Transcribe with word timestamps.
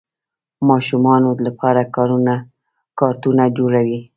د 0.57 0.59
ماشومانو 0.69 1.29
لپاره 1.47 1.81
کارتونونه 2.99 3.45
جوړوي. 3.57 3.99